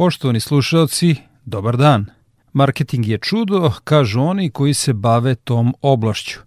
[0.00, 2.06] Poštovani slušalci, dobar dan.
[2.52, 6.38] Marketing je čudo, kažu oni koji se bave tom oblašću.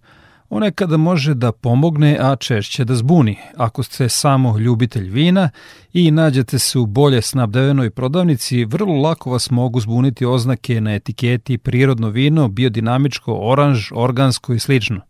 [0.48, 3.36] On nekada može da pomogne, a češće da zbuni.
[3.56, 5.50] Ako ste samo ljubitelj vina
[5.92, 11.58] i nađete se u bolje snabdevenoj prodavnici, vrlo lako vas mogu zbuniti oznake na etiketi
[11.58, 15.00] prirodno vino, biodinamičko, oranž, organsko i slično.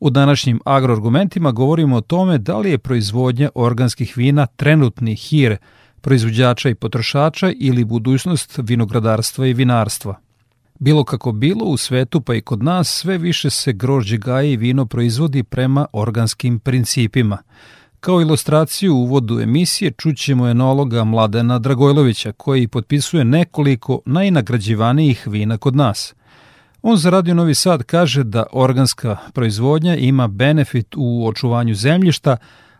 [0.00, 5.56] U današnjim agroargumentima govorimo o tome da li je proizvodnja organskih vina trenutni hir
[6.00, 10.14] proizvođača i potrošača ili budućnost vinogradarstva i vinarstva.
[10.78, 14.56] Bilo kako bilo, u svetu pa i kod nas sve više se grožđe gaje i
[14.56, 17.38] vino proizvodi prema organskim principima.
[18.00, 25.76] Kao ilustraciju u uvodu emisije čućemo enologa Mladena Dragojlovića koji potpisuje nekoliko najnagrađivanijih vina kod
[25.76, 26.14] nas.
[26.82, 32.36] On za Radio Novi Sad kaže da organska proizvodnja ima benefit u očuvanju zemljišta,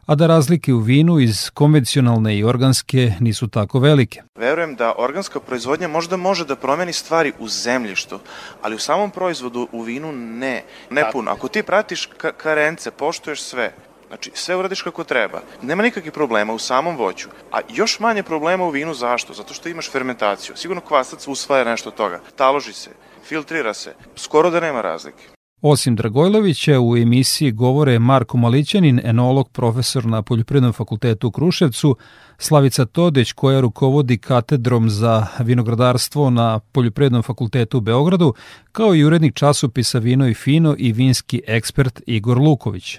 [0.09, 4.23] a da razlike u vinu iz konvencionalne i organske nisu tako velike.
[4.37, 8.19] Verujem da organska proizvodnja možda može da promeni stvari u zemljištu,
[8.63, 10.63] ali u samom proizvodu u vinu ne.
[10.91, 11.31] Ne puno.
[11.31, 13.73] Ako ti pratiš ka karence, poštuješ sve,
[14.09, 15.41] Znači, sve uradiš kako treba.
[15.63, 17.29] Nema nikakvih problema u samom voću.
[17.53, 19.35] A još manje problema u vinu zašto?
[19.35, 20.57] Zato što imaš fermentaciju.
[20.57, 22.21] Sigurno kvasac usvaja nešto od toga.
[22.37, 22.91] Taloži se,
[23.25, 23.95] filtrira se.
[24.17, 25.38] Skoro da nema razlike.
[25.63, 31.97] Osim Dragojlovića, u emisiji govore Marko Malićanin, enolog, profesor na Poljoprivrednom fakultetu u Kruševcu,
[32.39, 38.35] Slavica Todeć, koja rukovodi katedrom za vinogradarstvo na Poljoprivrednom fakultetu u Beogradu,
[38.73, 42.97] kao i urednik časopisa Vino i Fino i vinski ekspert Igor Luković.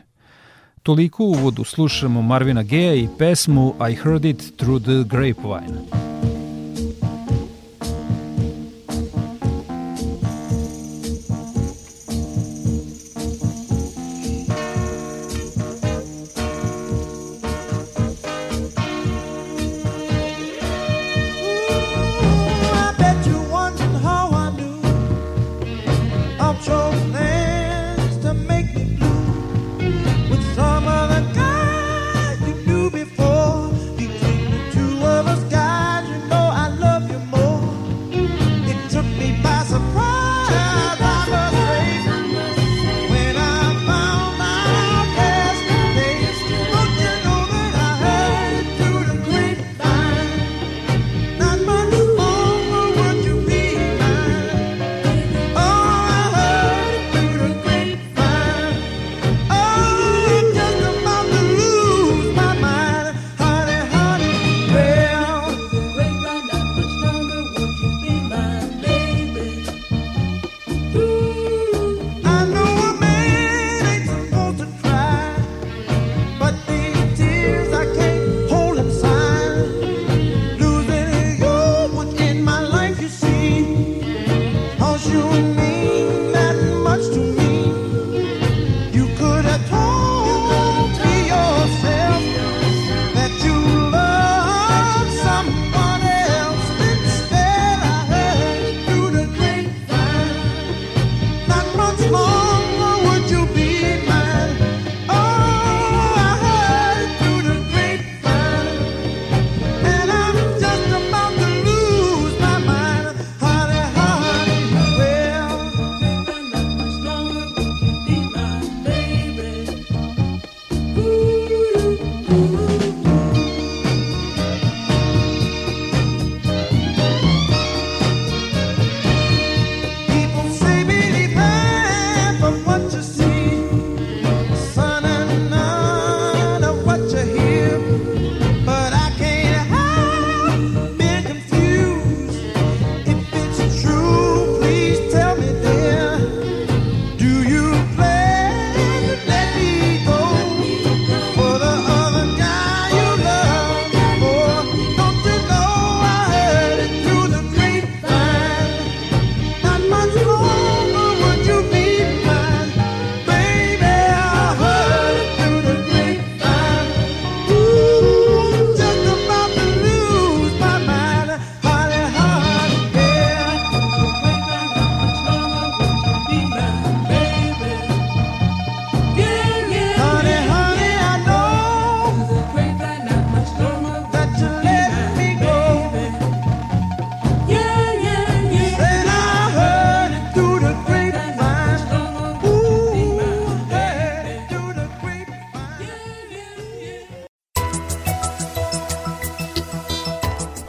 [0.84, 6.09] Toliko u uvodu slušamo Marvina Geja i pesmu I Heard It Through the Grapevine.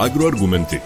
[0.01, 0.79] Agroargumenti.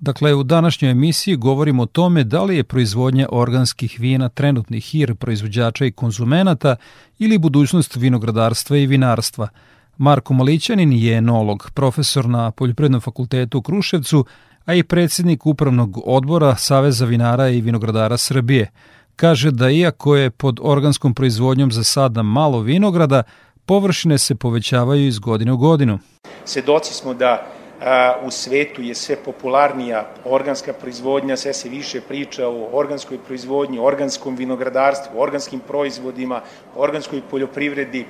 [0.00, 5.14] Dakle, u današnjoj emisiji govorimo o tome da li je proizvodnja organskih vina trenutni hir
[5.14, 6.76] proizvođača i konzumenata
[7.18, 9.48] ili budućnost vinogradarstva i vinarstva.
[9.96, 14.24] Marko Malićanin je enolog, profesor na Poljoprednom fakultetu u Kruševcu,
[14.64, 18.70] a i predsjednik upravnog odbora Saveza vinara i vinogradara Srbije.
[19.16, 23.22] Kaže da iako je pod organskom proizvodnjom za sada malo vinograda,
[23.66, 25.98] površine se povećavaju iz godine u godinu.
[26.44, 27.46] Sedoci smo da
[27.80, 33.78] a, u svetu je sve popularnija organska proizvodnja, sve se više priča o organskoj proizvodnji,
[33.78, 36.40] organskom vinogradarstvu, organskim proizvodima,
[36.76, 38.06] organskoj poljoprivredi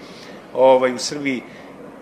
[0.54, 1.42] ovaj, u Srbiji.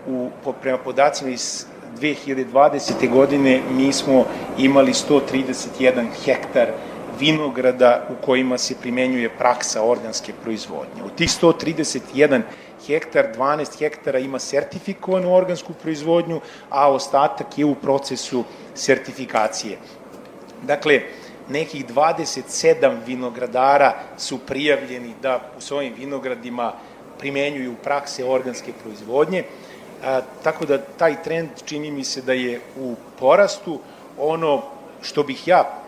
[0.07, 0.29] U,
[0.61, 1.65] prema podacima iz
[1.99, 3.09] 2020.
[3.09, 4.25] godine mi smo
[4.57, 6.67] imali 131 hektar
[7.19, 11.03] vinograda u kojima se primenjuje praksa organske proizvodnje.
[11.05, 12.41] U tih 131
[12.91, 18.43] hektar, 12 hektara ima sertifikovanu organsku proizvodnju, a ostatak je u procesu
[18.75, 19.77] sertifikacije.
[20.63, 21.01] Dakle,
[21.49, 26.73] nekih 27 vinogradara su prijavljeni da u svojim vinogradima
[27.19, 29.43] primenjuju prakse organske proizvodnje,
[30.03, 33.79] a, tako da taj trend čini mi se da je u porastu.
[34.17, 34.61] Ono
[35.01, 35.81] što bih ja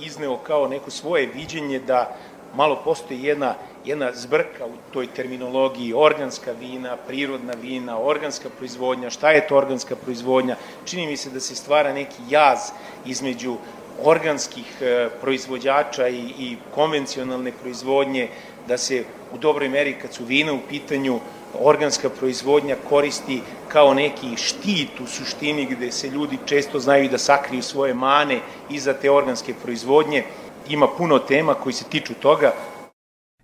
[0.00, 2.16] izneo kao neko svoje viđenje da
[2.54, 3.54] malo postoji jedna
[3.88, 9.96] jedna zbrka u toj terminologiji, organska vina, prirodna vina, organska proizvodnja, šta je to organska
[9.96, 12.58] proizvodnja, čini mi se da se stvara neki jaz
[13.06, 13.56] između
[14.04, 18.28] organskih e, proizvođača i, i konvencionalne proizvodnje,
[18.68, 19.04] da se
[19.34, 21.20] u dobroj meri kad su vina u pitanju
[21.60, 27.62] organska proizvodnja koristi kao neki štit u suštini gde se ljudi često znaju da sakriju
[27.62, 28.40] svoje mane
[28.70, 30.24] iza te organske proizvodnje.
[30.68, 32.52] Ima puno tema koji se tiču toga,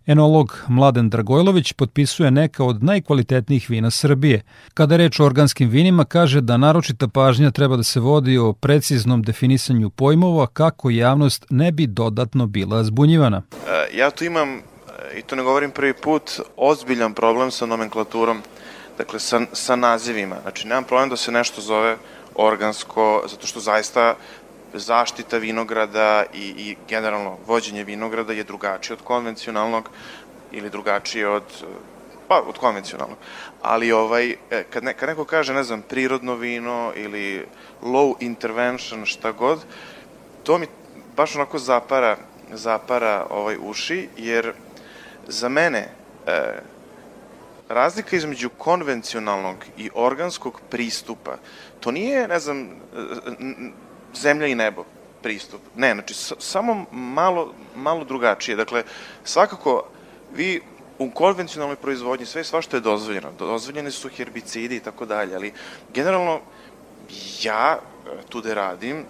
[0.06, 4.42] Enolog Mladen Dragojlović potpisuje neka od najkvalitetnijih vina Srbije.
[4.74, 9.22] Kada reč o organskim vinima, kaže da naročita pažnja treba da se vodi o preciznom
[9.22, 13.42] definisanju pojmova kako javnost ne bi dodatno bila zbunjivana.
[13.66, 14.60] E, ja tu imam, e,
[15.18, 18.42] i to ne govorim prvi put, ozbiljan problem sa nomenklaturom,
[18.98, 20.36] dakle sa, sa nazivima.
[20.42, 21.96] Znači, nemam problem da se nešto zove
[22.34, 24.14] organsko, zato što zaista
[24.74, 29.90] zaštita vinograda i, i generalno vođenje vinograda je drugačije od konvencionalnog
[30.52, 31.64] ili drugačije od
[32.28, 33.18] pa od konvencionalnog.
[33.62, 37.46] Ali ovaj e, kad, ne, kad neko kaže, ne znam, prirodno vino ili
[37.82, 39.64] low intervention, šta god,
[40.42, 40.66] to mi
[41.16, 42.16] baš onako zapara
[42.52, 44.52] zapara ovaj uši jer
[45.28, 45.88] za mene
[46.26, 46.60] e,
[47.68, 51.36] razlika između konvencionalnog i organskog pristupa
[51.80, 52.68] to nije, ne znam,
[54.16, 54.84] zemlja i nebo
[55.22, 55.60] pristup.
[55.76, 58.56] Ne, znači samo malo, malo drugačije.
[58.56, 58.82] Dakle,
[59.24, 59.84] svakako
[60.34, 60.60] vi
[60.98, 63.32] u konvencionalnoj proizvodnji sve svašta je dozvoljeno.
[63.38, 65.52] Dozvoljene su herbicidi i tako dalje, ali
[65.94, 66.40] generalno
[67.42, 69.04] ja e, tu da radim, e,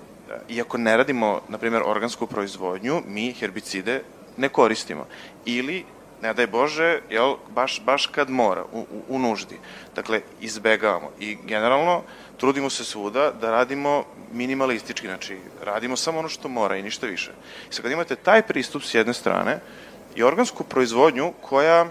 [0.48, 4.02] iako ne radimo, na primjer, organsku proizvodnju, mi herbicide
[4.36, 5.06] ne koristimo.
[5.44, 5.84] Ili,
[6.24, 9.58] ne daj Bože, jel, baš, baš kad mora, u, u, u nuždi.
[9.94, 11.10] Dakle, izbegavamo.
[11.20, 12.02] I generalno,
[12.40, 17.30] trudimo se svuda da radimo minimalistički, znači radimo samo ono što mora i ništa više.
[17.70, 19.60] I sad kad imate taj pristup s jedne strane
[20.16, 21.86] i organsku proizvodnju koja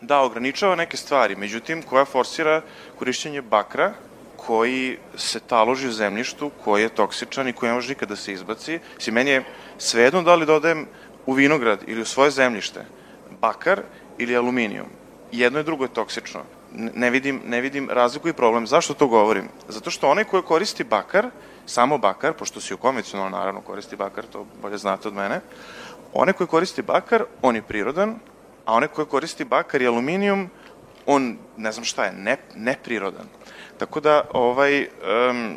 [0.00, 2.62] da ograničava neke stvari, međutim koja forsira
[2.98, 3.92] korišćenje bakra
[4.36, 8.32] koji se taloži u zemljištu, koji je toksičan i koji ne može nikada da se
[8.32, 8.78] izbaci.
[8.98, 9.44] Si meni je
[9.78, 10.86] svejedno da li dodajem
[11.26, 12.97] u vinograd ili u svoje zemljište
[13.40, 13.82] bakar
[14.18, 14.86] ili aluminijum.
[15.32, 16.40] Jedno i drugo je toksično
[16.74, 18.66] ne vidim, ne vidim razliku i problem.
[18.66, 19.48] Zašto to govorim?
[19.68, 21.30] Zato što onaj koji koristi bakar,
[21.66, 25.40] samo bakar, pošto si u konvencionalno naravno koristi bakar, to bolje znate od mene,
[26.12, 28.14] onaj koji koristi bakar, on je prirodan,
[28.64, 30.50] a onaj koji koristi bakar i aluminijum,
[31.06, 33.26] on, ne znam šta je, ne, neprirodan.
[33.78, 34.88] Tako da, ovaj,
[35.30, 35.56] um,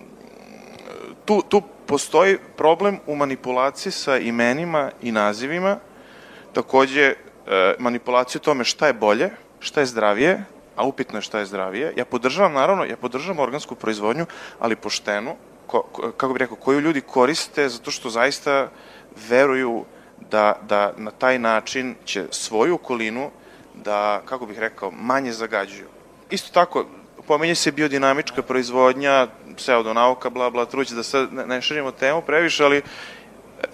[1.26, 5.78] tu, tu postoji problem u manipulaciji sa imenima i nazivima,
[6.54, 7.16] takođe
[7.80, 9.30] manipulaciju tome šta je bolje,
[9.60, 10.44] šta je zdravije,
[10.76, 11.94] a upitno je šta je zdravije.
[11.98, 14.26] Ja podržavam, naravno, ja podržavam organsku proizvodnju,
[14.60, 15.36] ali poštenu,
[15.68, 18.70] ko, ko, kako bih rekao, koju ljudi koriste zato što zaista
[19.30, 19.86] veruju
[20.32, 23.30] da, da na taj način će svoju okolinu
[23.74, 25.88] da, kako bih rekao, manje zagađuju.
[26.30, 26.86] Isto tako,
[27.28, 32.64] pomenje se biodinamička proizvodnja, pseudonauka, bla, bla, truć da sad ne, ne širimo temu previše,
[32.64, 32.82] ali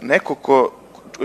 [0.01, 0.71] neko ko,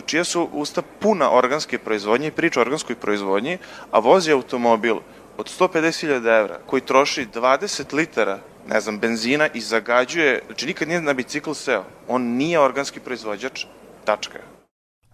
[0.01, 3.59] čija su usta puna organske proizvodnje i priča o organskoj proizvodnji,
[3.91, 4.97] a vozi automobil
[5.39, 11.01] od 150.000 evra koji troši 20 litara ne znam, benzina i zagađuje, znači nikad nije
[11.01, 11.85] na bicikl seo.
[12.09, 13.65] On nije organski proizvođač,
[14.05, 14.39] tačka.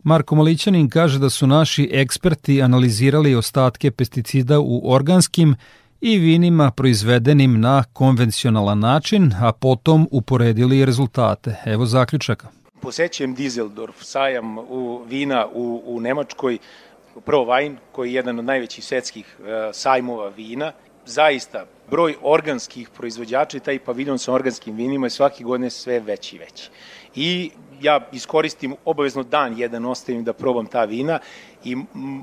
[0.02, 5.54] Marko Malićanin kaže da su naši eksperti analizirali ostatke pesticida u organskim
[6.00, 11.56] i vinima proizvedenim na konvencionalan način, a potom uporedili rezultate.
[11.64, 12.49] Evo zaključaka.
[12.80, 16.58] Posećujem Dizeldorf, sajam u vina u, u Nemačkoj,
[17.25, 20.73] Pro Wine, koji je jedan od najvećih svetskih e, sajmova vina.
[21.06, 26.37] Zaista, broj organskih proizvođača i taj paviljon sa organskim vinima je svaki godine sve veći
[26.37, 26.70] i veći.
[27.14, 31.18] I ja iskoristim obavezno dan jedan ostavim da probam ta vina
[31.64, 31.76] i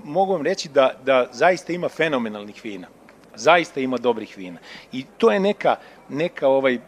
[0.04, 2.88] mogu vam reći da, da zaista ima fenomenalnih vina.
[3.36, 4.60] Zaista ima dobrih vina.
[4.92, 5.76] I to je neka,
[6.10, 6.80] neka ovaj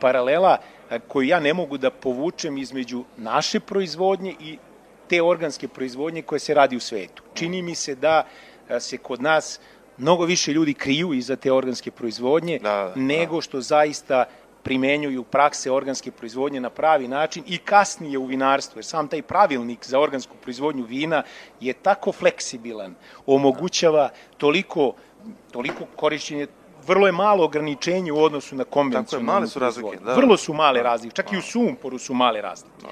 [0.00, 0.58] paralela
[0.98, 4.58] koju ja ne mogu da povučem između naše proizvodnje i
[5.08, 7.22] te organske proizvodnje koje se radi u svetu.
[7.34, 8.26] Čini mi se da
[8.80, 9.60] se kod nas
[9.98, 14.24] mnogo više ljudi kriju iza te organske proizvodnje da, da, nego što zaista
[14.62, 19.86] primenjuju prakse organske proizvodnje na pravi način i kasnije u vinarstvu, jer sam taj pravilnik
[19.86, 21.22] za organsku proizvodnju vina
[21.60, 22.94] je tako fleksibilan,
[23.26, 24.94] omogućava toliko,
[25.52, 26.46] toliko korišćenje
[26.86, 30.04] vrlo je malo ograničenje u odnosu na konvencionalnu Tako je, male su razlike.
[30.04, 30.14] Da.
[30.14, 30.82] Vrlo su male da.
[30.82, 31.36] razlike, čak da.
[31.36, 32.82] i u sumporu su male razlike.
[32.82, 32.88] Da.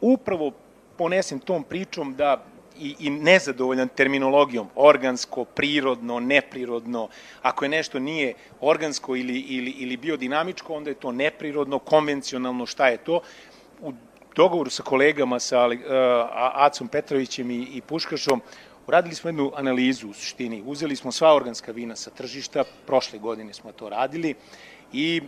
[0.00, 0.52] Upravo
[0.96, 2.44] ponesem tom pričom da
[2.80, 7.08] i, i nezadovoljan terminologijom, organsko, prirodno, neprirodno.
[7.42, 12.88] Ako je nešto nije organsko ili, ili, ili biodinamičko, onda je to neprirodno, konvencionalno, šta
[12.88, 13.20] je to?
[13.80, 13.92] U
[14.36, 15.74] dogovoru sa kolegama, sa uh,
[16.54, 18.40] Acom Petrovićem i, i Puškašom,
[18.88, 20.62] uradili smo jednu analizu u suštini.
[20.66, 24.34] Uzeli smo sva organska vina sa tržišta, prošle godine smo to radili
[24.92, 25.20] i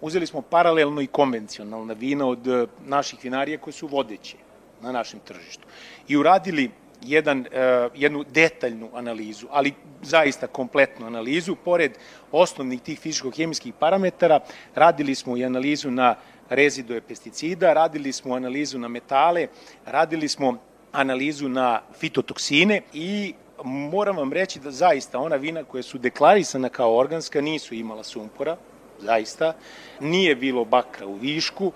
[0.00, 4.36] uzeli smo paralelno i konvencionalna vina od naših vinarija koje su vodeće
[4.82, 5.66] na našem tržištu.
[6.08, 6.70] I uradili
[7.02, 7.46] jedan, uh,
[7.94, 11.56] jednu detaljnu analizu, ali zaista kompletnu analizu.
[11.64, 11.92] Pored
[12.32, 14.40] osnovnih tih fizičko-hemijskih parametara,
[14.74, 16.14] radili smo i analizu na
[16.50, 19.48] rezidue pesticida, radili smo analizu na metale,
[19.86, 20.58] radili smo
[20.92, 26.96] analizu na fitotoksine i moram vam reći da zaista ona vina koja su deklarisana kao
[26.96, 28.56] organska nisu imala sumpora,
[28.98, 29.54] zaista,
[30.00, 31.72] nije bilo bakra u višku,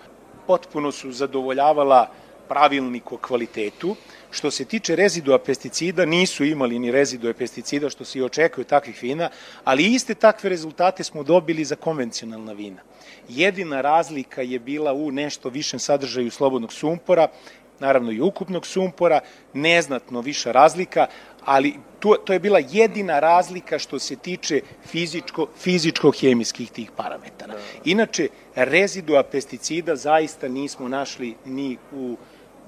[0.47, 2.09] potpuno su zadovoljavala
[2.49, 3.97] pravilnik o kvalitetu.
[4.31, 9.02] Što se tiče rezidua pesticida, nisu imali ni rezidue pesticida, što se i očekuje takvih
[9.02, 9.31] vina,
[9.64, 12.81] ali iste takve rezultate smo dobili za konvencionalna vina.
[13.28, 17.28] Jedina razlika je bila u nešto višem sadržaju slobodnog sumpora,
[17.83, 19.21] naravno i ukupnog sumpora,
[19.53, 21.07] neznatno viša razlika,
[21.45, 27.55] ali to, to je bila jedina razlika što se tiče fizičko, fizičko-hemijskih tih parametara.
[27.85, 32.17] Inače, rezidua pesticida zaista nismo našli ni u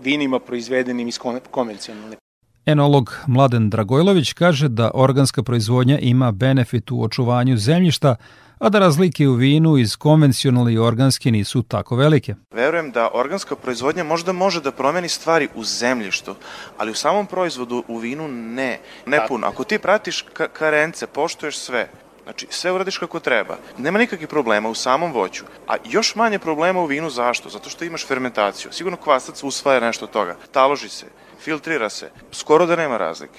[0.00, 1.18] vinima proizvedenim iz
[1.50, 2.23] konvencionalne.
[2.66, 8.16] Enolog Mladen Dragojlović kaže da organska proizvodnja ima benefit u očuvanju zemljišta,
[8.58, 12.34] a da razlike u vinu iz konvencionalne i organske nisu tako velike.
[12.52, 16.34] Verujem da organska proizvodnja možda može da promeni stvari u zemljištu,
[16.78, 18.78] ali u samom proizvodu u vinu ne.
[19.06, 19.46] Ne puno.
[19.46, 21.88] Ako ti pratiš ka karence, poštuješ sve,
[22.24, 23.56] Znači, sve uradiš kako treba.
[23.78, 25.44] Nema nikakvih problema u samom voću.
[25.68, 27.48] A još manje problema u vinu zašto?
[27.48, 28.72] Zato što imaš fermentaciju.
[28.72, 30.36] Sigurno kvasac usvaja nešto od toga.
[30.52, 31.06] Taloži se,
[31.44, 32.10] filtrira se.
[32.32, 33.38] Skoro da nema razlike.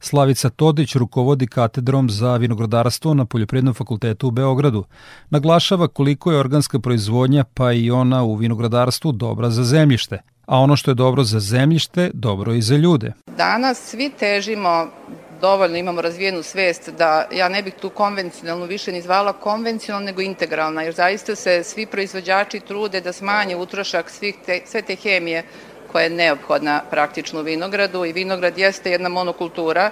[0.00, 4.84] Slavica Todić rukovodi katedrom za vinogradarstvo na Poljoprivrednom fakultetu u Beogradu.
[5.30, 10.18] Naglašava koliko je organska proizvodnja pa i ona u vinogradarstvu dobra za zemljište.
[10.46, 13.12] A ono što je dobro za zemljište, dobro i za ljude.
[13.36, 14.86] Danas svi težimo
[15.40, 20.20] dovoljno imamo razvijenu svest da ja ne bih tu konvencionalnu više ni zvala konvencionalna nego
[20.20, 25.44] integralna, jer zaista se svi proizvođači trude da smanje utrošak svih te, sve te hemije
[25.92, 29.90] koja je neophodna praktično u vinogradu i vinograd jeste jedna monokultura,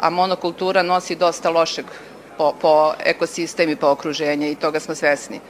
[0.00, 1.86] a monokultura nosi dosta lošeg
[2.38, 5.36] po, po ekosistem i po okruženje i toga smo svesni.
[5.36, 5.40] E,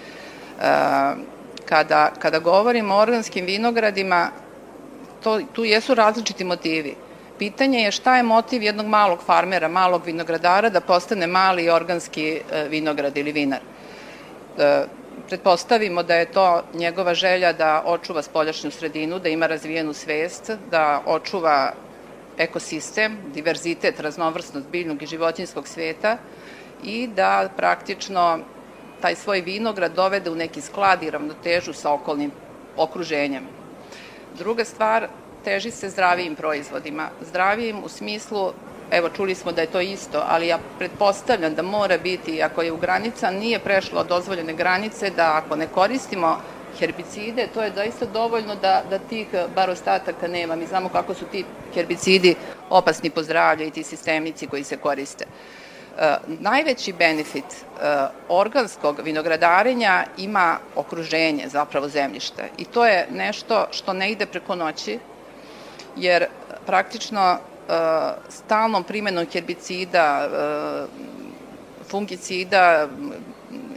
[1.68, 4.28] kada, kada govorimo o organskim vinogradima,
[5.22, 6.94] to, tu jesu različiti motivi.
[7.38, 12.68] Pitanje je šta je motiv jednog malog farmera, malog vinogradara da postane mali organski e,
[12.68, 13.60] vinograd ili vinar.
[15.32, 21.02] Pretpostavimo da je to njegova želja da očuva spoljašnju sredinu, da ima razvijenu svest, da
[21.06, 21.72] očuva
[22.38, 26.18] ekosistem, diverzitet, raznovrsnost biljnog i životinskog sveta
[26.84, 28.38] i da praktično
[29.00, 32.30] taj svoj vinograd dovede u neki sklad i ravnotežu sa okolnim
[32.76, 33.48] okruženjem.
[34.38, 35.08] Druga stvar,
[35.44, 37.08] teži se zdravijim proizvodima.
[37.20, 38.52] Zdravijim u smislu
[38.92, 42.72] evo čuli smo da je to isto, ali ja pretpostavljam da mora biti, ako je
[42.72, 46.36] u granica nije prešlo dozvoljene granice, da ako ne koristimo
[46.78, 50.56] herbicide, to je doista dovoljno da, da tih bar ostataka nema.
[50.56, 51.44] Mi znamo kako su ti
[51.74, 52.34] herbicidi
[52.70, 55.24] opasni po zdravlje i ti sistemici koji se koriste.
[55.98, 62.48] E, najveći benefit e, organskog vinogradarenja ima okruženje, zapravo zemljište.
[62.58, 64.98] I to je nešto što ne ide preko noći,
[65.96, 66.26] jer
[66.66, 67.38] praktično
[68.28, 70.86] stalnom primenom herbicida, e,
[71.90, 72.88] fungicida,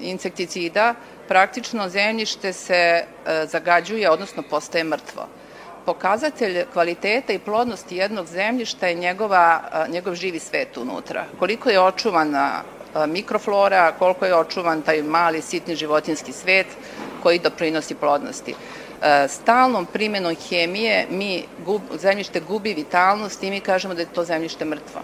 [0.01, 0.93] insekticida,
[1.27, 3.05] praktično zemljište se e,
[3.45, 5.27] zagađuje, odnosno postaje mrtvo.
[5.85, 11.25] Pokazatelj kvaliteta i plodnosti jednog zemljišta je njegova, e, njegov živi svet unutra.
[11.39, 12.63] Koliko je očuvana
[13.07, 16.67] mikroflora, koliko je očuvan taj mali sitni životinski svet
[17.23, 18.55] koji doprinosi plodnosti.
[19.27, 24.65] Stalnom primjenom hemije mi gub, zemljište gubi vitalnost i mi kažemo da je to zemljište
[24.65, 25.01] mrtvo.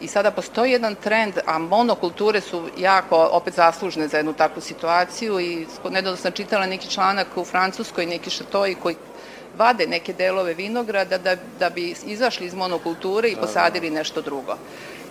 [0.00, 5.40] I sada postoji jedan trend, a monokulture su jako opet zaslužne za jednu takvu situaciju
[5.40, 8.96] i nedavno sam čitala neki članak u Francuskoj, neki šatoji koji
[9.58, 13.96] vade neke delove vinograda da, da bi izašli iz monokulture i da, posadili da.
[13.96, 14.56] nešto drugo.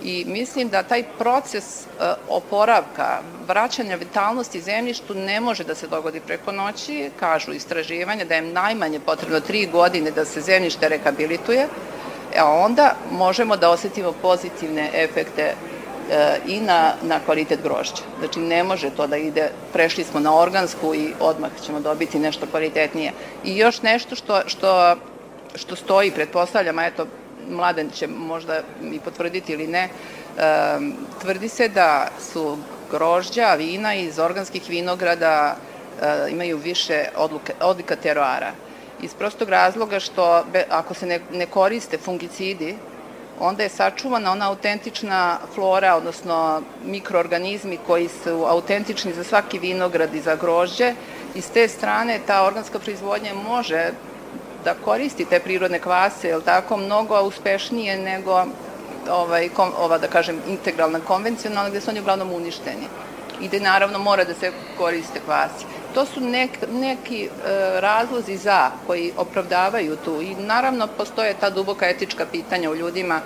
[0.04, 6.20] I mislim da taj proces uh, oporavka, vraćanja vitalnosti zemljištu ne može da se dogodi
[6.20, 11.68] preko noći, kažu istraživanja da je najmanje potrebno tri godine da se zemljište rekabilituje,
[12.40, 15.56] a onda možemo da osetimo pozitivne efekte e,
[16.48, 18.04] i na, na kvalitet grožđa.
[18.20, 22.46] Znači ne može to da ide, prešli smo na organsku i odmah ćemo dobiti nešto
[22.52, 23.12] kvalitetnije.
[23.44, 24.96] I još nešto što, što,
[25.56, 27.08] što stoji, pretpostavljam, eto,
[27.50, 28.62] mladen će možda
[28.92, 29.90] i potvrditi ili ne,
[31.22, 32.58] tvrdi se da su
[32.92, 38.52] grožđa, vina iz organskih vinograda e, imaju više odluke, odlika teroara.
[39.02, 42.76] Iz prostog razloga što ako se ne, ne koriste fungicidi,
[43.40, 50.22] onda je sačuvana ona autentična flora, odnosno mikroorganizmi koji su autentični za svaki vinograd i
[50.22, 50.94] za grožđe.
[51.36, 53.92] I s te strane ta organska proizvodnja može
[54.68, 58.46] da koristi te prirodne kvase, je tako, mnogo uspešnije nego
[59.10, 62.88] ovaj, kom, ova, da kažem, integralna, konvencionalna, gde su oni uglavnom uništeni.
[63.42, 65.66] I gde naravno mora da se koriste kvasi
[65.98, 67.30] to su nek, neki e,
[67.82, 73.22] razlozi za koji opravdavaju tu i naravno postoje ta duboka etička pitanja u ljudima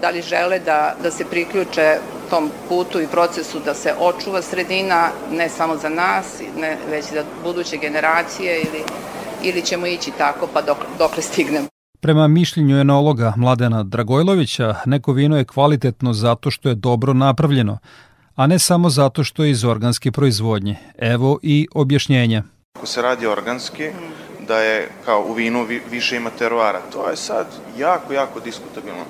[0.00, 1.98] da li žele da, da se priključe
[2.30, 7.24] tom putu i procesu da se očuva sredina ne samo za nas, ne, već za
[7.44, 8.84] buduće generacije ili,
[9.42, 11.66] ili ćemo ići tako pa dok, dokle stignemo.
[12.00, 17.78] Prema mišljenju enologa Mladena Dragojlovića, neko vino je kvalitetno zato što je dobro napravljeno,
[18.34, 20.76] a ne samo zato što je iz organske proizvodnje.
[20.98, 22.42] Evo i objašnjenja.
[22.76, 23.90] Ako se radi organski,
[24.48, 26.80] da je kao u vinu više ima teruara.
[26.92, 27.46] To je sad
[27.78, 29.04] jako, jako diskutabilno.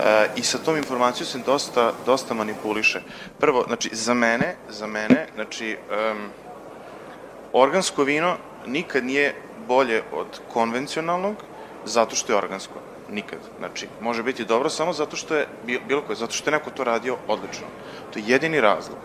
[0.00, 3.00] E, I sa tom informacijom se dosta, dosta manipuliše.
[3.38, 6.28] Prvo, znači, za mene, za mene, znači, um,
[7.52, 9.34] organsko vino nikad nije
[9.68, 11.36] bolje od konvencionalnog
[11.84, 12.74] zato što je organsko.
[13.10, 13.38] Nikad.
[13.58, 15.46] Znači, može biti dobro samo zato što je,
[15.88, 17.66] bilo koje, zato što je neko to radio odlično.
[18.12, 18.98] To je jedini razlog.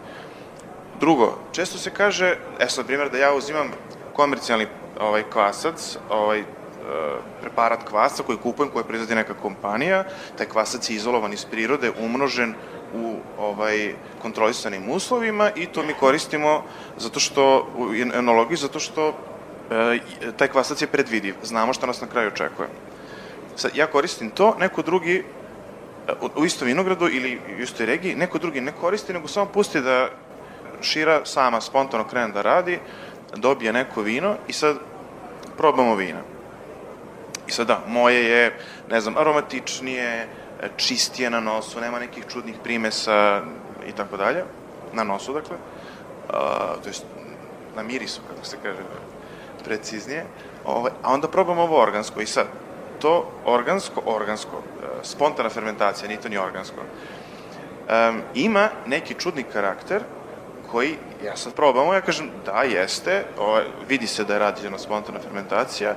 [0.99, 3.71] Drugo, često se kaže, e sad, primjer, da ja uzimam
[4.13, 4.67] komercijalni
[4.99, 6.45] ovaj kvasac, ovaj e,
[7.41, 10.03] preparat kvasa koji kupujem, koji proizvodi neka kompanija,
[10.37, 12.53] taj kvasac je izolovan iz prirode, umnožen
[12.93, 16.63] u ovaj kontrolisanim uslovima i to mi koristimo
[16.97, 19.13] zato što u enologiji zato što
[20.37, 21.35] taj kvasac je predvidiv.
[21.43, 22.69] Znamo šta nas na kraju očekuje.
[23.55, 25.23] Sad, ja koristim to, neko drugi
[26.35, 30.09] u istom vinogradu ili u istoj regiji, neko drugi ne koristi, nego samo pusti da
[30.81, 32.79] šira sama spontano krene da radi,
[33.35, 34.77] dobije neko vino i sad
[35.57, 36.19] probamo vina.
[37.47, 38.57] I sad da, moje je,
[38.89, 40.27] ne znam, aromatičnije,
[40.77, 43.41] čistije na nosu, nema nekih čudnih primesa
[43.87, 44.43] i tako dalje,
[44.93, 47.05] na nosu dakle, uh, to jest
[47.75, 48.79] na mirisu, kako se kaže
[49.63, 50.25] preciznije,
[50.65, 52.45] ovaj, a onda probamo ovo organsko i sad,
[52.99, 60.03] to organsko, organsko, e, spontana fermentacija, nije to ni organsko, um, ima neki čudni karakter
[60.71, 60.95] koji,
[61.25, 65.95] ja sad probamo, ja kažem, da, jeste, ovo, vidi se da je rađena spontana fermentacija,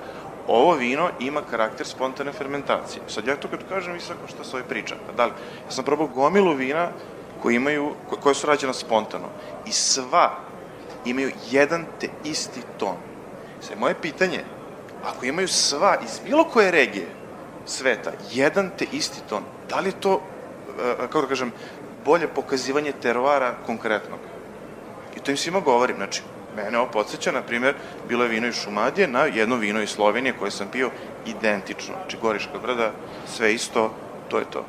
[0.49, 3.03] ovo vino ima karakter spontane fermentacije.
[3.09, 4.95] Sad ja to kad kažem, mislim šta se ovaj priča.
[5.17, 5.33] Da li,
[5.65, 6.89] ja sam probao gomilu vina
[7.43, 9.29] koji imaju, koje su rađena spontano
[9.67, 10.31] i sva
[11.05, 12.97] imaju jedan te isti ton.
[13.67, 14.41] Sve moje pitanje
[15.05, 17.07] ako imaju sva iz bilo koje regije
[17.67, 20.23] sveta jedan te isti ton, da li to,
[20.79, 21.53] e, kako da kažem,
[22.05, 24.19] bolje pokazivanje teroara konkretnog?
[25.17, 26.23] I to im svima govorim, znači,
[26.57, 27.75] mene ovo podsjeća, na primjer,
[28.09, 30.91] bilo je vino iz Šumadije na jedno vino iz Slovenije koje sam pio
[31.27, 31.95] identično.
[32.01, 32.93] Znači, Goriška brda,
[33.27, 33.95] sve isto,
[34.29, 34.65] to je to.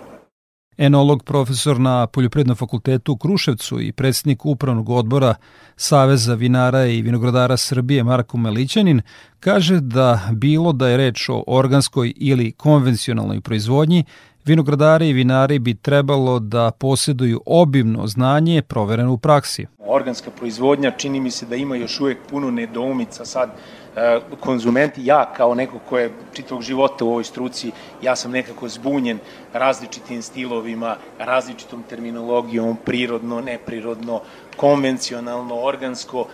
[0.78, 5.36] Enolog profesor na Poljoprednom fakultetu u Kruševcu i predsednik upravnog odbora
[5.76, 9.02] Saveza vinara i vinogradara Srbije Marko Melićanin
[9.40, 14.04] kaže da bilo da je reč o organskoj ili konvencionalnoj proizvodnji,
[14.46, 19.66] vinogradari i vinari bi trebalo da posjeduju obimno znanje provereno u praksi.
[19.80, 23.50] Organska proizvodnja čini mi se da ima još uvek puno nedoumica sad
[23.96, 28.70] e, konzumenti, ja kao neko ko je čitavog života u ovoj struci, ja sam nekako
[28.70, 29.20] zbunjen
[29.54, 34.22] različitim stilovima, različitom terminologijom, prirodno, neprirodno,
[34.58, 36.28] konvencionalno, organsko.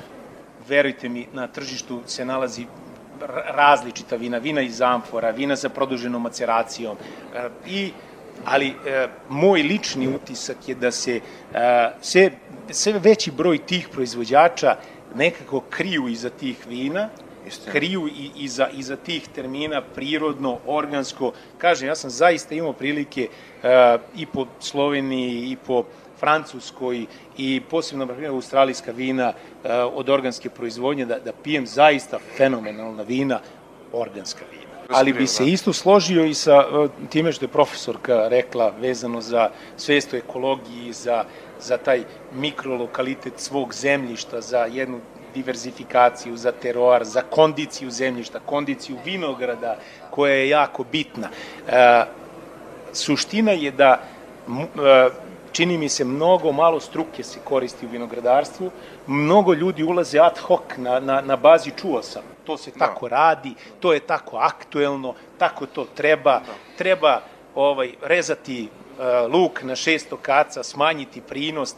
[0.67, 2.65] Verujte mi, na tržištu se nalazi
[3.55, 6.97] različita vina, vina iz amfora, vina sa produženom maceracijom
[7.35, 7.91] e, i
[8.45, 11.19] ali e, moj lični utisak je da se
[12.69, 14.75] sve veći broj tih proizvođača
[15.15, 17.09] nekako kriju iza tih vina,
[17.47, 17.71] Istina.
[17.71, 21.33] kriju i iza, iza tih termina prirodno, organsko.
[21.57, 23.27] Kažem, ja sam zaista imao prilike
[23.63, 25.83] e, i po Sloveniji i po
[26.19, 27.05] Francuskoj
[27.37, 33.03] i posebno, na primjer, australijska vina e, od organske proizvodnje, da, da pijem zaista fenomenalna
[33.03, 33.39] vina,
[33.93, 38.73] organska vina ali bi se isto složio i sa e, time što je profesorka rekla
[38.79, 41.25] vezano za svest o ekologiji, za,
[41.59, 44.99] za taj mikrolokalitet svog zemljišta, za jednu
[45.33, 49.77] diverzifikaciju, za teroar, za kondiciju zemljišta, kondiciju vinograda
[50.09, 51.29] koja je jako bitna.
[51.67, 52.03] E,
[52.93, 54.01] suština je da
[54.47, 55.09] e,
[55.51, 58.71] čini mi se mnogo malo struke se koristi u vinogradarstvu,
[59.07, 62.87] mnogo ljudi ulaze ad hoc na, na, na bazi čuo sam, to se da.
[62.87, 66.53] tako radi, to je tako aktuelno, tako to treba, da.
[66.77, 67.21] treba
[67.55, 71.75] ovaj rezati uh, luk na 600 kaca, smanjiti prinos,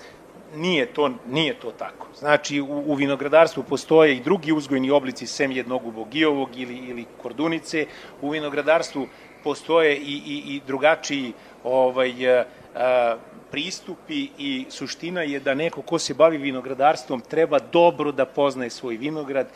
[0.56, 2.08] nije to, nije to tako.
[2.20, 7.86] Znači, u, u vinogradarstvu postoje i drugi uzgojni oblici sem jednog gijovog ili, ili kordunice.
[8.22, 9.08] U vinogradarstvu
[9.44, 13.20] postoje i, i, i drugačiji ovaj, uh,
[13.52, 18.98] pristupi i suština je da neko ko se bavi vinogradarstvom treba dobro da poznaje svoj
[18.98, 19.48] vinograd,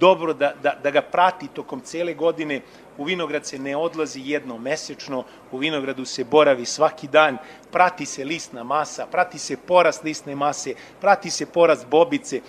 [0.00, 2.60] dobro da, da, da ga prati tokom cele godine.
[2.98, 7.38] U vinograd se ne odlazi jedno mesečno, u vinogradu se boravi svaki dan,
[7.72, 12.40] prati se listna masa, prati se porast listne mase, prati se porast bobice,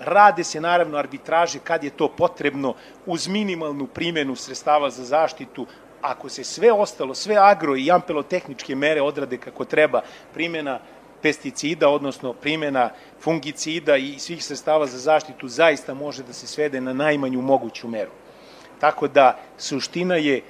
[0.00, 2.74] Rade se naravno arbitraže kad je to potrebno
[3.06, 5.66] uz minimalnu primenu sredstava za zaštitu,
[6.02, 10.02] ako se sve ostalo, sve agro i ampelotehničke mere odrade kako treba,
[10.34, 10.78] primjena
[11.22, 16.92] pesticida, odnosno primjena fungicida i svih sredstava za zaštitu zaista može da se svede na
[16.92, 18.10] najmanju moguću meru.
[18.80, 20.42] Tako da suština je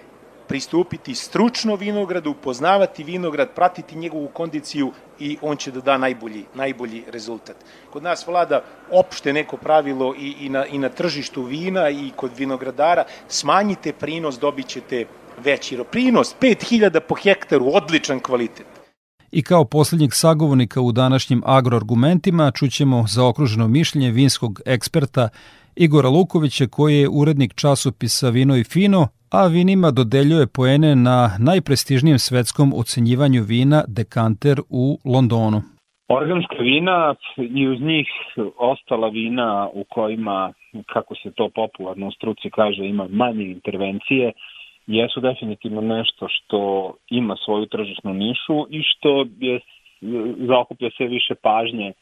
[0.49, 7.05] pristupiti stručno vinogradu, poznavati vinograd, pratiti njegovu kondiciju i on će da da najbolji, najbolji
[7.13, 7.57] rezultat.
[7.91, 12.31] Kod nas vlada opšte neko pravilo i, i, na, i na tržištu vina i kod
[12.37, 15.05] vinogradara, smanjite prinos, dobit ćete
[15.39, 18.78] veći prinos, 5000 po hektaru, odličan kvalitet.
[19.33, 25.29] I kao poslednjeg sagovornika u današnjim agroargumentima čućemo zaokruženo mišljenje vinskog eksperta
[25.77, 32.19] Igora Lukovića koji je urednik časopisa Vino i Fino, a vinima dodeljuje poene na najprestižnijem
[32.19, 35.63] svetskom ocenjivanju vina Dekanter u Londonu.
[36.09, 38.09] Organska vina i uz njih
[38.59, 40.53] ostala vina u kojima,
[40.93, 44.33] kako se to popularno u struci kaže, ima manje intervencije,
[44.89, 49.61] jesu definitivno nešto što ima svoju tržišnu nišu i što je
[50.49, 51.93] zaokuplja sve više pažnje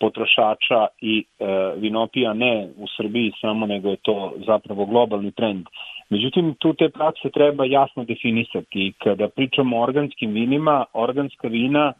[0.00, 1.44] potrošača i e,
[1.76, 5.66] vinopija ne u Srbiji samo, nego je to zapravo globalni trend.
[6.10, 8.92] Međutim, tu te prakse treba jasno definisati.
[8.98, 11.92] Kada pričamo o organskim vinima, organska vina,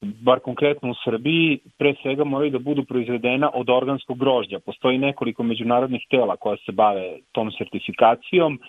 [0.00, 4.58] bar konkretno u Srbiji, pre svega moraju da budu proizvedena od organskog grožđa.
[4.58, 8.60] Postoji nekoliko međunarodnih tela koja se bave tom sertifikacijom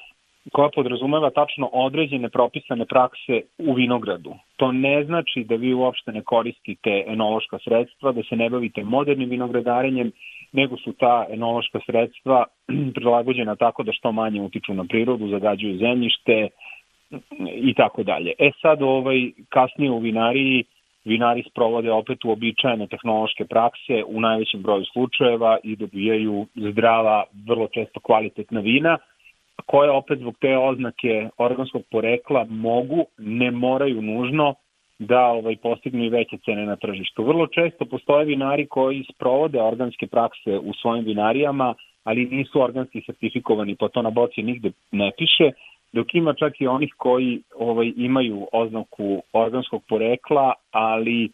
[0.54, 4.34] koja podrazumeva tačno određene propisane prakse u vinogradu.
[4.58, 9.30] To ne znači da vi uopšte ne koristite enološka sredstva, da se ne bavite modernim
[9.30, 10.12] vinogradarenjem,
[10.52, 12.46] nego su ta enološka sredstva
[12.96, 16.48] prilagođena tako da što manje utiču na prirodu, zagađuju zemljište
[17.56, 18.34] i tako dalje.
[18.40, 20.64] E sad, ovaj, kasnije u vinariji
[21.06, 28.00] vinari sprovode opet uobičajene tehnološke prakse u najvećem broju slučajeva i dobijaju zdrava, vrlo često
[28.00, 28.98] kvalitetna vina,
[29.66, 34.54] koje opet zbog te oznake organskog porekla mogu, ne moraju nužno
[35.00, 37.24] da ovaj postignu i veće cene na tržištu.
[37.24, 43.76] Vrlo često postoje vinari koji sprovode organske prakse u svojim vinarijama, ali nisu organski sertifikovani,
[43.76, 45.52] pa to na boci nigde ne piše,
[45.94, 51.30] dok ima čak i onih koji ovaj imaju oznaku organskog porekla, ali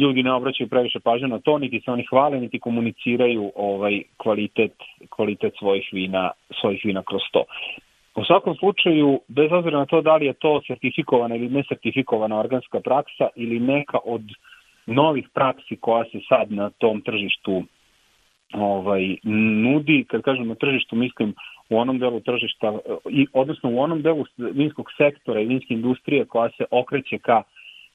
[0.00, 4.72] ljudi ne obraćaju previše pažnje na to, niti se oni hvale, niti komuniciraju ovaj kvalitet,
[5.08, 6.30] kvalitet svojih vina,
[6.60, 7.44] svojih vina kroz to.
[8.16, 12.80] U svakom slučaju, bez obzira na to da li je to sertifikovana ili nesertifikovana organska
[12.80, 14.22] praksa ili neka od
[14.86, 17.62] novih praksi koja se sad na tom tržištu
[18.54, 19.16] ovaj
[19.64, 21.34] nudi, kad kažem na tržištu mislim
[21.70, 22.78] u onom delu tržišta
[23.10, 27.42] i odnosno u onom delu vinskog sektora i vinske industrije koja se okreće ka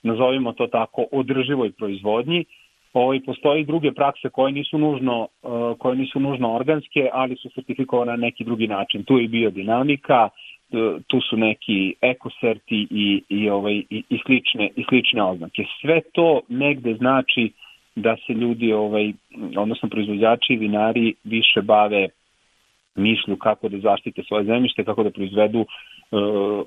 [0.04, 2.46] nazovimo to tako, održivoj proizvodnji,
[2.94, 8.12] Ovaj postoji druge prakse koje nisu nužno uh, koje nisu nužno organske, ali su sertifikovane
[8.12, 9.04] na neki drugi način.
[9.04, 10.30] Tu je biodinamika,
[11.08, 15.64] tu su neki ekoserti i i ovaj i, i slične i slične oznake.
[15.82, 17.52] Sve to negde znači
[17.96, 19.14] da se ljudi ovaj
[19.58, 22.08] odnosno proizvođači i vinari više bave
[22.96, 25.68] mišlju kako da zaštite svoje zemljište, kako da proizvedu uh,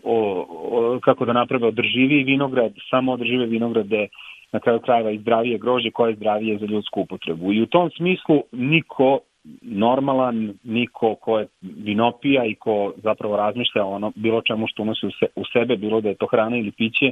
[0.05, 4.09] o, o, kako da naprave održivi vinograd, samo održive vinograde
[4.53, 7.53] na kraju krajeva i zdravije grožđe koje je zdravije za ljudsku upotrebu.
[7.53, 9.19] I u tom smislu niko
[9.63, 15.45] normalan, niko ko je vinopija i ko zapravo razmišlja ono bilo čemu što unosi u
[15.53, 17.11] sebe, bilo da je to hrana ili piće,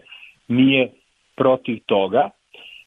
[0.48, 0.90] nije
[1.36, 2.30] protiv toga.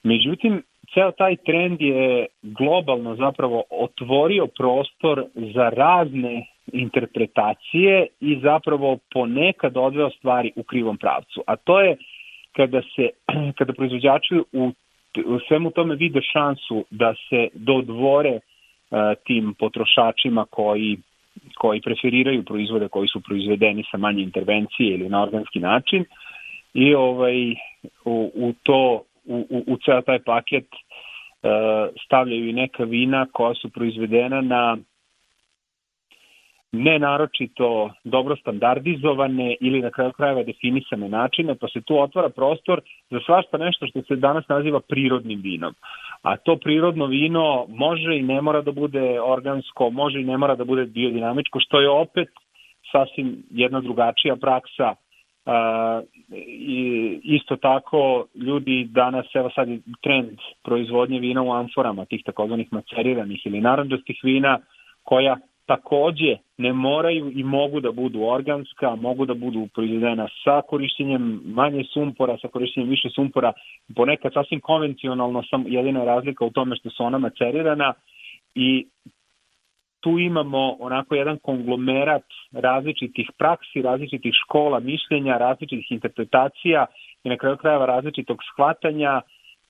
[0.03, 9.77] Međutim, ceo taj trend je globalno zapravo otvorio prostor za razne interpretacije i zapravo ponekad
[9.77, 11.43] odveo stvari u krivom pravcu.
[11.47, 11.97] A to je
[12.55, 13.09] kada se
[13.57, 14.71] kada proizvođači u,
[15.25, 20.97] u svemu tome vide šansu da se dodvore uh, tim potrošačima koji
[21.55, 26.05] koji preferiraju proizvode koji su proizvedeni sa manje intervencije ili na organski način
[26.73, 27.51] i ovaj
[28.05, 33.53] u, u to u, u, u ceo taj paket uh, stavljaju i neka vina koja
[33.53, 34.77] su proizvedena na
[36.73, 42.81] ne naročito dobro standardizovane ili na kraju krajeva definisane načine, pa se tu otvara prostor
[43.09, 45.73] za svašta nešto što se danas naziva prirodnim vinom.
[46.21, 50.55] A to prirodno vino može i ne mora da bude organsko, može i ne mora
[50.55, 52.29] da bude biodinamičko, što je opet
[52.91, 55.12] sasvim jedna drugačija praksa Uh,
[56.47, 62.73] i isto tako ljudi danas, evo sad je trend proizvodnje vina u amforama, tih takozvanih
[62.73, 64.59] maceriranih ili naranđastih vina,
[65.03, 71.41] koja takođe ne moraju i mogu da budu organska, mogu da budu proizvedena sa korišćenjem
[71.45, 73.53] manje sumpora, sa korišćenjem više sumpora,
[73.95, 77.93] ponekad sasvim konvencionalno, sam jedina razlika u tome što su ona macerirana
[78.55, 78.85] i
[80.03, 86.85] tu imamo onako jedan konglomerat različitih praksi, različitih škola mišljenja, različitih interpretacija
[87.23, 89.21] i na kraju krajeva različitog shvatanja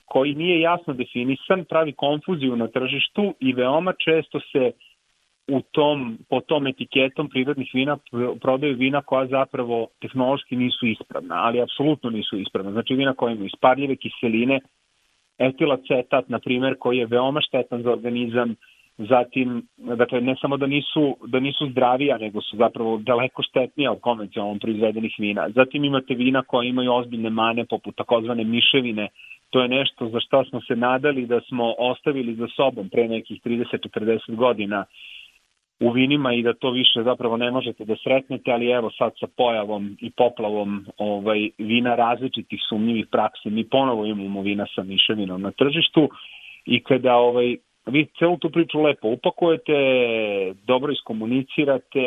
[0.05, 4.71] koji nije jasno definisan, pravi konfuziju na tržištu i veoma često se
[5.47, 7.97] u tom, po tom etiketom prirodnih vina
[8.41, 12.71] prodaju vina koja zapravo tehnološki nisu ispravna, ali apsolutno nisu ispravna.
[12.71, 14.59] Znači vina koja imaju isparljive kiseline,
[15.37, 18.55] etilacetat, na primer, koji je veoma štetan za organizam,
[18.97, 24.01] zatim, dakle, ne samo da nisu, da nisu zdravija, nego su zapravo daleko štetnija od
[24.01, 25.49] konvencionalno proizvedenih vina.
[25.49, 29.07] Zatim imate vina koja imaju ozbiljne mane, poput takozvane miševine,
[29.49, 33.41] to je nešto za što smo se nadali da smo ostavili za sobom pre nekih
[33.45, 34.85] 30-40 godina
[35.79, 39.27] u vinima i da to više zapravo ne možete da sretnete, ali evo sad sa
[39.37, 45.51] pojavom i poplavom ovaj vina različitih sumnjivih praksi mi ponovo imamo vina sa miševinom na
[45.51, 46.09] tržištu
[46.65, 49.73] i kada ovaj vi celu tu priču lepo upakujete,
[50.67, 52.05] dobro iskomunicirate,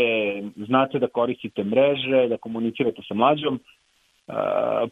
[0.56, 4.34] znate da koristite mreže, da komunicirate sa mlađom uh,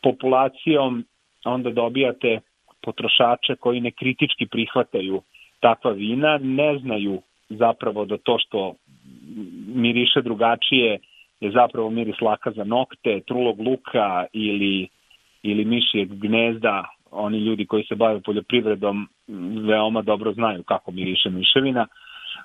[0.03, 1.05] populacijom,
[1.45, 2.41] onda dobijate
[2.83, 5.23] potrošače koji ne kritički prihvataju
[5.61, 8.75] takva vina, ne znaju zapravo da to što
[9.75, 10.99] miriše drugačije
[11.41, 14.89] je zapravo miris laka za nokte, trulog luka ili,
[15.43, 16.85] ili mišijeg gnezda.
[17.15, 19.09] Oni ljudi koji se bave poljoprivredom
[19.69, 21.87] veoma dobro znaju kako miriše miševina,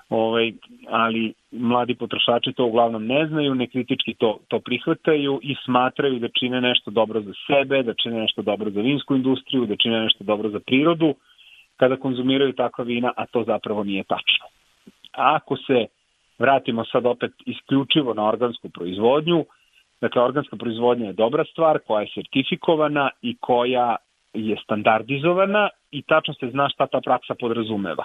[0.08, 0.52] ovaj,
[0.88, 6.60] ali mladi potrošači to uglavnom ne znaju, nekritički to, to prihvataju i smatraju da čine
[6.60, 10.48] nešto dobro za sebe, da čine nešto dobro za vinsku industriju, da čine nešto dobro
[10.48, 11.14] za prirodu
[11.76, 14.46] kada konzumiraju takva vina, a to zapravo nije tačno.
[15.12, 15.86] Ako se
[16.38, 19.44] vratimo sad opet isključivo na organsku proizvodnju,
[20.00, 23.96] dakle organska proizvodnja je dobra stvar koja je sertifikovana i koja
[24.34, 28.04] je standardizovana i tačno se zna šta ta praksa podrazumeva.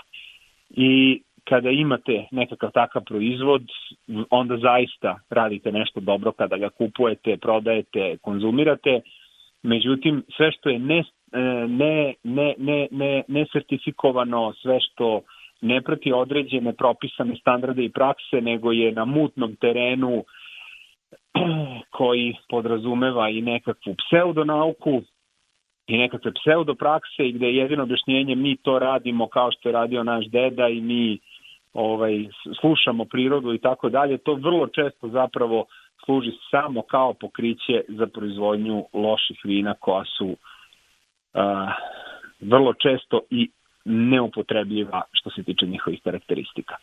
[0.69, 3.63] I kada imate nekakav takav proizvod,
[4.29, 9.01] onda zaista radite nešto dobro kada ga kupujete, prodajete, konzumirate.
[9.63, 11.03] Međutim, sve što je ne,
[11.67, 15.21] ne, ne, ne, ne, ne sertifikovano, sve što
[15.61, 20.23] ne prati određene propisane standarde i prakse, nego je na mutnom terenu
[21.97, 25.01] koji podrazumeva i nekakvu pseudonauku
[25.87, 30.03] i nekakve pseudoprakse i gde je jedino objašnjenje mi to radimo kao što je radio
[30.03, 31.19] naš deda i mi
[31.73, 32.25] ovaj
[32.59, 35.65] slušamo prirodu i tako dalje, to vrlo često zapravo
[36.05, 40.37] služi samo kao pokriće za proizvodnju loših vina koja su uh,
[42.39, 43.49] vrlo često i
[43.85, 46.75] neupotrebljiva što se tiče njihovih karakteristika.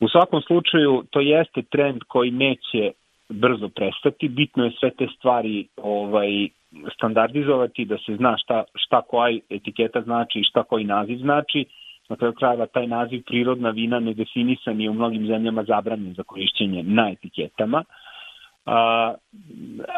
[0.00, 2.92] U svakom slučaju to jeste trend koji neće
[3.32, 4.28] brzo prestati.
[4.28, 6.48] Bitno je sve te stvari ovaj
[6.94, 11.64] standardizovati, da se zna šta, šta koja etiketa znači i šta koji naziv znači.
[12.08, 16.82] Na kraju krajeva taj naziv prirodna vina nedefinisan je u mnogim zemljama zabranjen za korišćenje
[16.82, 17.84] na etiketama.
[18.66, 19.14] A,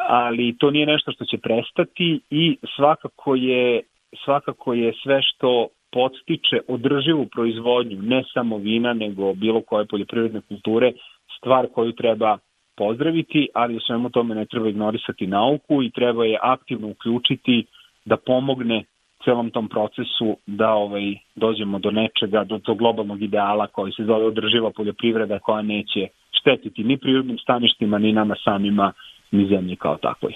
[0.08, 3.82] ali to nije nešto što će prestati i svakako je
[4.24, 10.92] svakako je sve što podstiče održivu proizvodnju ne samo vina nego bilo koje poljoprivredne kulture
[11.38, 12.38] stvar koju treba
[12.76, 17.66] pozdraviti, ali u svemu tome ne treba ignorisati nauku i treba je aktivno uključiti
[18.04, 18.84] da pomogne
[19.24, 24.24] celom tom procesu da ovaj dođemo do nečega, do tog globalnog ideala koji se zove
[24.26, 26.08] održiva poljoprivreda koja neće
[26.40, 28.92] štetiti ni prirodnim staništima, ni nama samima,
[29.30, 30.34] ni zemlji kao takvoj.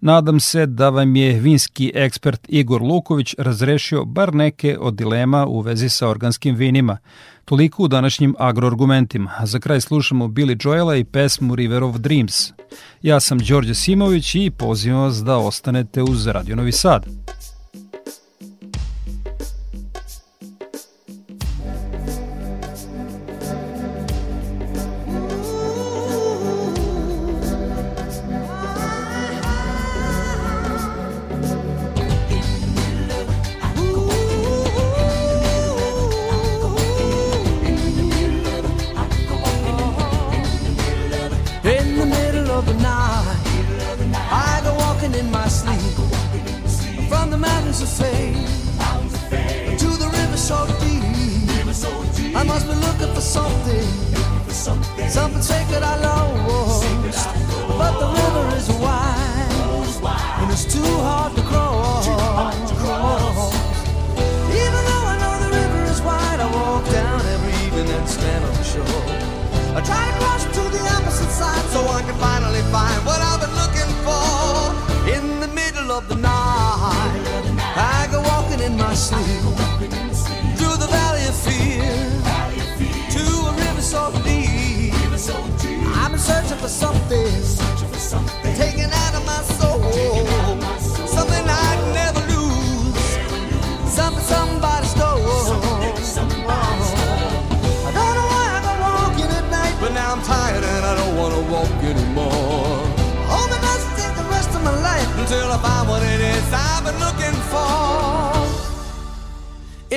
[0.00, 5.60] Nadam se da vam je vinski ekspert Igor Luković razrešio bar neke od dilema u
[5.60, 6.98] vezi sa organskim vinima.
[7.44, 9.30] Toliko u današnjim agroargumentima.
[9.44, 12.52] Za kraj slušamo Billy Joela i pesmu River of Dreams.
[13.02, 17.06] Ja sam Đorđe Simović i pozivam vas da ostanete uz Radio Novi Sad.
[53.28, 53.86] something,
[54.46, 56.82] for something, something sacred I lost.
[56.82, 57.14] Sacred
[57.76, 59.92] but the river is wide,
[60.40, 62.06] and it's too hard to cross.
[62.06, 63.52] Hard to cross.
[64.62, 68.42] Even though I know the river is wide, I walk down every evening and stand
[68.48, 69.04] on the shore.
[69.76, 73.40] I try to cross to the opposite side so I can finally find what I've
[73.44, 74.24] been looking for
[75.16, 76.37] in the middle of the night.
[86.28, 88.54] searching for something, searching for something.
[88.54, 91.06] Taking, out of my soul, out of my soul.
[91.16, 93.06] something I can never lose,
[93.98, 95.24] something somebody stole.
[95.50, 97.32] Something somebody stole.
[97.88, 100.92] I don't know why I go walking at night, but now I'm tired and I
[101.00, 102.76] don't want to walk anymore.
[103.38, 106.84] Only must take the rest of my life until I find what it is I've
[106.86, 107.66] been looking for.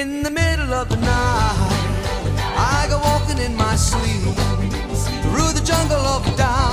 [0.02, 1.72] In the middle of the night,
[2.56, 4.21] I go walking in my sleep
[5.72, 6.71] jungle of doubt.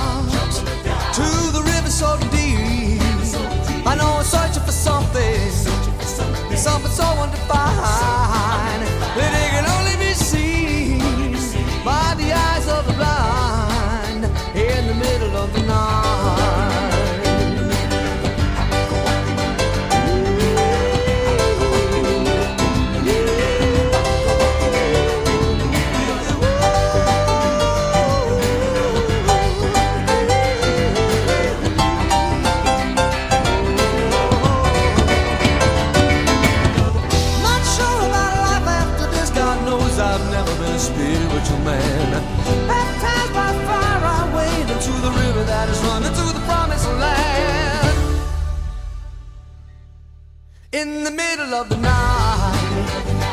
[51.49, 52.53] middle of the night.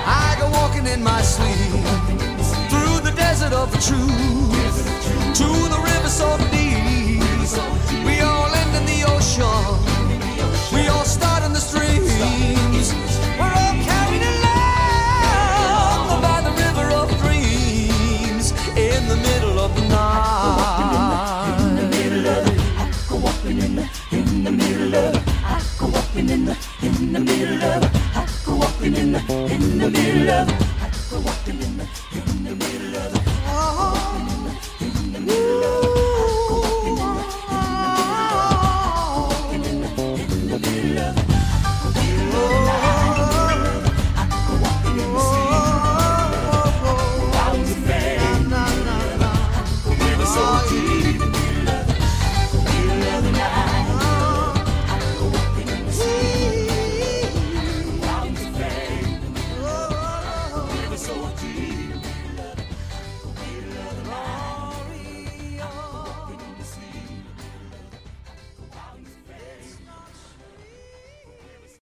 [0.07, 1.85] I go walking in my sleep
[2.71, 6.46] through the desert of the truth to the river so.
[30.27, 31.86] Walking in the